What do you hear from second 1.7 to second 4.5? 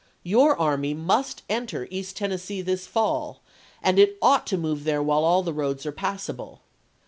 East Tennessee this fall and... it ought